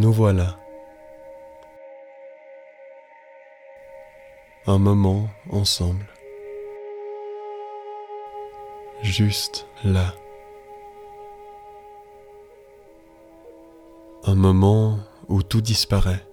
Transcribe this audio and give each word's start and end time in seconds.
Nous 0.00 0.14
voilà. 0.14 0.56
Un 4.66 4.78
moment 4.78 5.28
ensemble. 5.50 6.06
Juste 9.02 9.66
là. 9.84 10.14
Un 14.24 14.34
moment 14.36 15.00
où 15.28 15.42
tout 15.42 15.60
disparaît. 15.60 16.26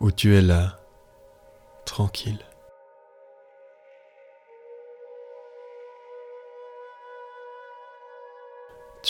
Où 0.00 0.10
tu 0.10 0.34
es 0.34 0.42
là, 0.42 0.80
tranquille. 1.84 2.44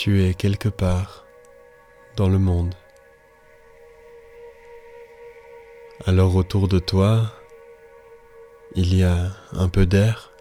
Tu 0.01 0.23
es 0.23 0.33
quelque 0.33 0.69
part 0.69 1.25
dans 2.15 2.29
le 2.29 2.39
monde. 2.39 2.73
Alors 6.05 6.37
autour 6.37 6.69
de 6.69 6.79
toi, 6.79 7.33
il 8.75 8.95
y 8.95 9.03
a 9.03 9.33
un 9.51 9.67
peu 9.67 9.85
d'air, 9.85 10.31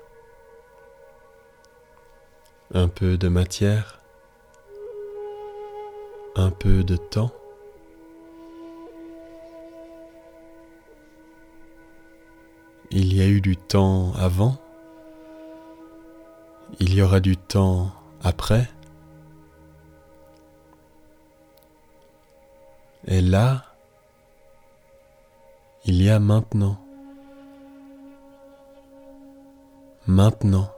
un 2.73 2.87
peu 2.87 3.19
de 3.19 3.27
matière, 3.27 4.00
un 6.37 6.50
peu 6.50 6.84
de 6.84 6.95
temps. 6.95 7.33
Il 12.93 13.12
y 13.12 13.20
a 13.22 13.27
eu 13.27 13.41
du 13.41 13.56
temps 13.56 14.12
avant, 14.15 14.56
il 16.78 16.95
y 16.95 17.03
aura 17.03 17.19
du 17.19 17.37
temps 17.37 17.91
après. 18.22 18.70
Et 23.11 23.23
là, 23.23 23.64
il 25.87 26.03
y 26.03 26.11
a 26.11 26.19
maintenant. 26.20 26.77
Maintenant. 30.06 30.70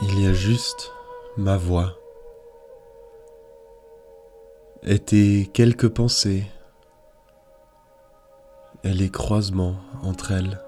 Il 0.00 0.22
y 0.22 0.26
a 0.26 0.32
juste 0.32 0.90
ma 1.36 1.58
voix 1.58 1.92
et 4.82 4.98
tes 4.98 5.50
quelques 5.52 5.88
pensées 5.88 6.46
et 8.84 8.92
les 8.94 9.10
croisements 9.10 9.76
entre 10.02 10.32
elles. 10.32 10.60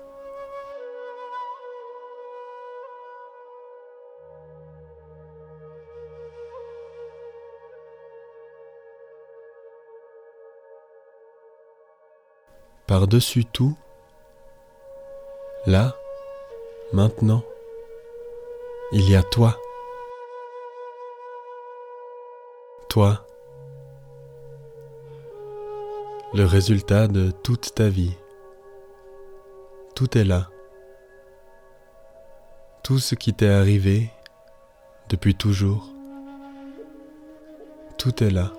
Par-dessus 12.86 13.45
tout, 13.45 13.77
là, 15.67 15.97
maintenant, 16.92 17.42
il 18.92 19.11
y 19.11 19.17
a 19.17 19.24
toi. 19.24 19.58
Toi. 22.89 23.27
Le 26.33 26.45
résultat 26.45 27.08
de 27.08 27.33
toute 27.33 27.75
ta 27.75 27.89
vie. 27.89 28.17
Tout 29.96 30.17
est 30.17 30.25
là. 30.25 30.48
Tout 32.85 33.01
ce 33.01 33.17
qui 33.17 33.35
t'est 33.35 33.48
arrivé 33.48 34.11
depuis 35.08 35.35
toujours. 35.35 35.89
Tout 37.98 38.23
est 38.23 38.30
là. 38.30 38.52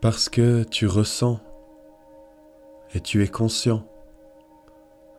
Parce 0.00 0.30
que 0.30 0.62
tu 0.62 0.86
ressens 0.86 1.40
et 2.94 3.00
tu 3.00 3.22
es 3.22 3.28
conscient 3.28 3.86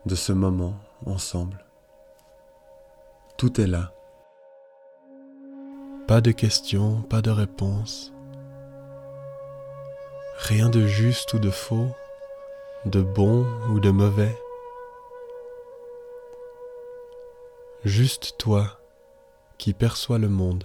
de 0.06 0.16
ce 0.16 0.32
moment 0.32 0.74
ensemble. 1.06 1.64
Tout 3.36 3.60
est 3.60 3.68
là. 3.68 3.92
Pas 6.08 6.20
de 6.20 6.32
questions, 6.32 7.00
pas 7.02 7.22
de 7.22 7.30
réponses. 7.30 8.12
Rien 10.38 10.68
de 10.68 10.84
juste 10.84 11.32
ou 11.34 11.38
de 11.38 11.50
faux, 11.50 11.88
de 12.84 13.02
bon 13.02 13.46
ou 13.70 13.78
de 13.78 13.90
mauvais. 13.90 14.36
Juste 17.84 18.34
toi 18.36 18.80
qui 19.58 19.74
perçois 19.74 20.18
le 20.18 20.28
monde. 20.28 20.64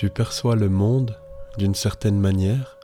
Tu 0.00 0.08
perçois 0.08 0.56
le 0.56 0.70
monde 0.70 1.14
d'une 1.58 1.74
certaine 1.74 2.18
manière, 2.18 2.78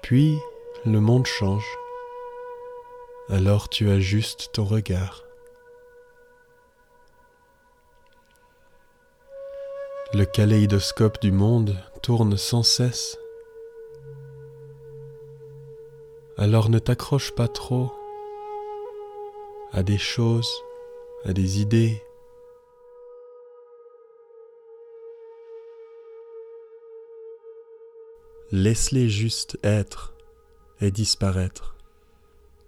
puis 0.00 0.38
le 0.86 1.00
monde 1.00 1.26
change. 1.26 1.66
Alors 3.28 3.68
tu 3.68 3.90
ajustes 3.90 4.50
ton 4.52 4.62
regard. 4.62 5.24
Le 10.14 10.24
kaléidoscope 10.26 11.20
du 11.20 11.32
monde 11.32 11.76
tourne 12.04 12.36
sans 12.36 12.62
cesse. 12.62 13.18
Alors 16.38 16.68
ne 16.68 16.78
t'accroche 16.78 17.32
pas 17.32 17.48
trop 17.48 17.92
à 19.72 19.82
des 19.82 19.98
choses, 19.98 20.62
à 21.24 21.32
des 21.32 21.60
idées, 21.60 22.00
Laisse-les 28.50 29.08
juste 29.08 29.58
être 29.62 30.14
et 30.80 30.90
disparaître, 30.90 31.76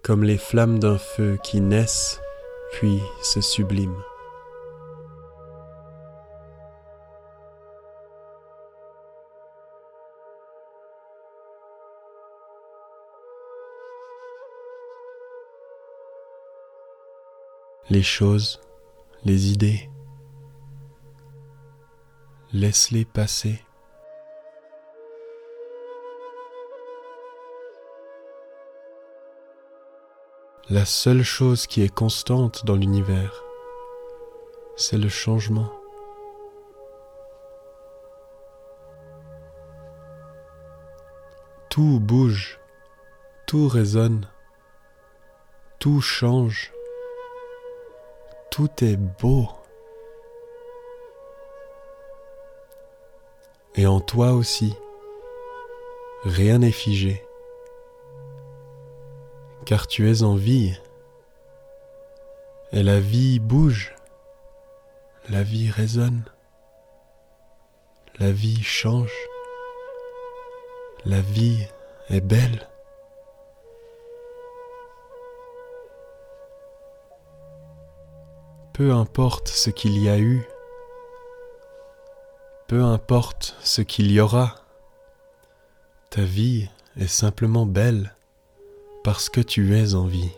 comme 0.02 0.24
les 0.24 0.38
flammes 0.38 0.78
d'un 0.78 0.98
feu 0.98 1.38
qui 1.42 1.60
naissent 1.60 2.20
puis 2.72 3.00
se 3.22 3.40
subliment. 3.40 4.02
Les 17.90 18.02
choses, 18.02 18.60
les 19.24 19.52
idées, 19.52 19.90
laisse-les 22.52 23.04
passer. 23.04 23.63
La 30.70 30.86
seule 30.86 31.22
chose 31.22 31.66
qui 31.66 31.82
est 31.82 31.94
constante 31.94 32.64
dans 32.64 32.74
l'univers, 32.74 33.44
c'est 34.76 34.96
le 34.96 35.10
changement. 35.10 35.70
Tout 41.68 42.00
bouge, 42.00 42.58
tout 43.46 43.68
résonne, 43.68 44.26
tout 45.80 46.00
change, 46.00 46.72
tout 48.50 48.70
est 48.82 48.96
beau. 48.96 49.48
Et 53.74 53.86
en 53.86 54.00
toi 54.00 54.32
aussi, 54.32 54.74
rien 56.24 56.60
n'est 56.60 56.72
figé 56.72 57.23
car 59.64 59.86
tu 59.86 60.10
es 60.10 60.22
en 60.22 60.34
vie. 60.34 60.78
Et 62.72 62.82
la 62.82 63.00
vie 63.00 63.38
bouge, 63.38 63.94
la 65.30 65.42
vie 65.42 65.70
résonne, 65.70 66.24
la 68.18 68.30
vie 68.32 68.62
change, 68.62 69.14
la 71.04 71.20
vie 71.20 71.66
est 72.10 72.20
belle. 72.20 72.68
Peu 78.72 78.92
importe 78.92 79.48
ce 79.48 79.70
qu'il 79.70 80.02
y 80.02 80.08
a 80.08 80.18
eu, 80.18 80.46
peu 82.66 82.82
importe 82.82 83.56
ce 83.60 83.82
qu'il 83.82 84.10
y 84.10 84.20
aura, 84.20 84.56
ta 86.10 86.22
vie 86.22 86.68
est 86.96 87.06
simplement 87.06 87.66
belle 87.66 88.14
parce 89.04 89.28
que 89.28 89.42
tu 89.42 89.76
es 89.76 89.94
en 89.94 90.06
vie. 90.06 90.32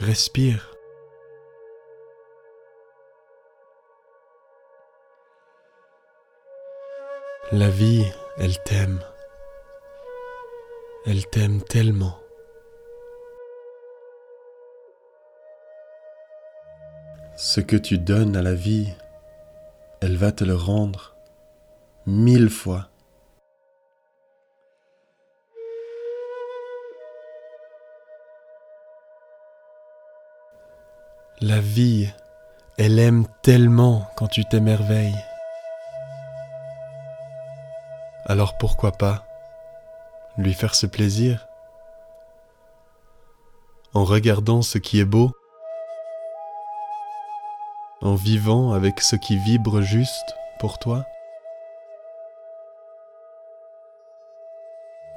Respire. 0.00 0.76
La 7.52 7.68
vie, 7.68 8.04
elle 8.38 8.60
t'aime. 8.64 9.00
Elle 11.06 11.24
t'aime 11.26 11.62
tellement. 11.62 12.18
Ce 17.36 17.60
que 17.60 17.76
tu 17.76 17.98
donnes 17.98 18.36
à 18.36 18.42
la 18.42 18.54
vie, 18.54 18.88
elle 20.00 20.16
va 20.16 20.32
te 20.32 20.44
le 20.44 20.54
rendre 20.54 21.14
mille 22.06 22.48
fois. 22.48 22.88
La 31.42 31.60
vie, 31.60 32.10
elle 32.78 32.98
aime 32.98 33.26
tellement 33.42 34.10
quand 34.16 34.28
tu 34.28 34.44
t'émerveilles. 34.44 35.24
Alors 38.26 38.56
pourquoi 38.58 38.92
pas 38.92 39.26
lui 40.38 40.54
faire 40.54 40.74
ce 40.74 40.86
plaisir? 40.86 41.46
En 43.92 44.04
regardant 44.04 44.62
ce 44.62 44.78
qui 44.78 45.00
est 45.00 45.04
beau, 45.04 45.32
en 48.02 48.14
vivant 48.14 48.72
avec 48.72 49.00
ce 49.00 49.16
qui 49.16 49.36
vibre 49.36 49.82
juste 49.82 50.34
pour 50.58 50.78
toi 50.78 51.04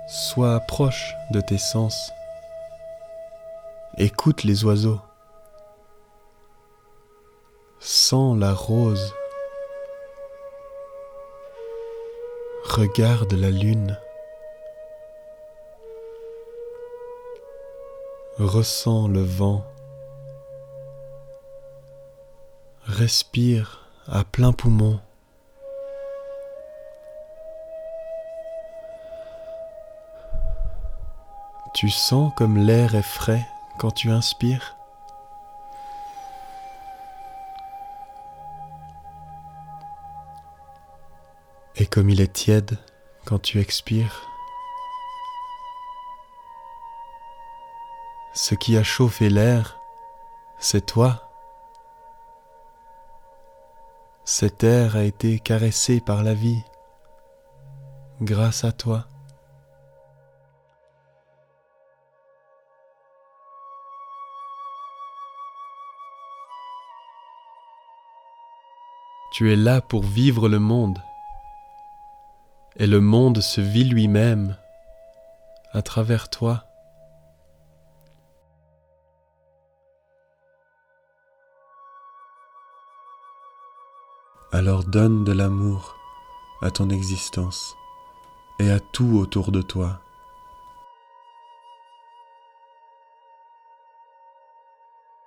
Sois 0.06 0.60
proche 0.60 1.16
de 1.32 1.40
tes 1.40 1.58
sens. 1.58 2.12
Écoute 3.98 4.44
les 4.44 4.66
oiseaux. 4.66 5.00
Sens 7.80 8.38
la 8.38 8.54
rose. 8.54 9.14
Regarde 12.66 13.34
la 13.34 13.50
lune. 13.50 13.98
Ressens 18.38 19.08
le 19.08 19.22
vent. 19.22 19.64
Respire 22.86 23.88
à 24.08 24.26
plein 24.26 24.52
poumon. 24.52 25.00
Tu 31.74 31.90
sens 31.90 32.34
comme 32.36 32.58
l'air 32.58 32.94
est 32.96 33.02
frais 33.02 33.48
quand 33.80 33.92
tu 33.92 34.12
inspires 34.12 34.76
Et 41.78 41.86
comme 41.86 42.10
il 42.10 42.20
est 42.20 42.34
tiède 42.34 42.78
quand 43.26 43.40
tu 43.40 43.60
expires 43.60 44.28
Ce 48.34 48.56
qui 48.56 48.76
a 48.78 48.84
chauffé 48.84 49.30
l'air, 49.30 49.80
c'est 50.60 50.86
toi. 50.86 51.33
Cet 54.26 54.64
air 54.64 54.96
a 54.96 55.04
été 55.04 55.38
caressé 55.38 56.00
par 56.00 56.24
la 56.24 56.34
vie 56.34 56.64
grâce 58.22 58.64
à 58.64 58.72
toi. 58.72 59.06
Tu 69.34 69.52
es 69.52 69.56
là 69.56 69.82
pour 69.82 70.04
vivre 70.04 70.48
le 70.48 70.60
monde. 70.60 71.02
Et 72.78 72.88
le 72.88 73.02
monde 73.02 73.42
se 73.42 73.60
vit 73.60 73.84
lui-même 73.84 74.56
à 75.74 75.82
travers 75.82 76.30
toi. 76.30 76.66
Alors 84.52 84.84
donne 84.84 85.24
de 85.24 85.32
l'amour 85.32 85.96
à 86.62 86.72
ton 86.72 86.90
existence 86.90 87.76
et 88.60 88.70
à 88.72 88.80
tout 88.80 89.18
autour 89.18 89.52
de 89.52 89.62
toi. 89.62 90.00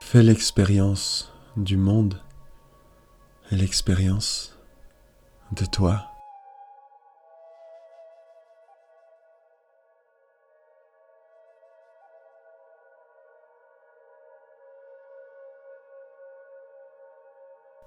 Fais 0.01 0.23
l'expérience 0.23 1.33
du 1.57 1.77
monde 1.77 2.23
l'expérience 3.51 4.59
de 5.53 5.65
toi. 5.65 6.11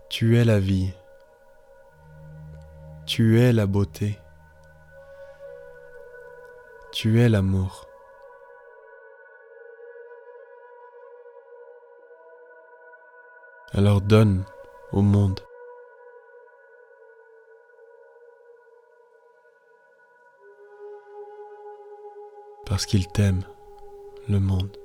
Tu 0.10 0.38
es 0.38 0.44
la 0.44 0.60
vie. 0.60 0.92
Tu 3.09 3.39
es 3.39 3.51
la 3.53 3.65
beauté. 3.65 4.19
Tu 6.91 7.19
es 7.19 7.27
l'amour. 7.27 7.88
Alors 13.73 14.01
donne 14.01 14.45
au 14.92 15.01
monde 15.01 15.39
parce 22.68 22.85
qu'il 22.85 23.07
t'aime, 23.07 23.42
le 24.28 24.39
monde. 24.39 24.79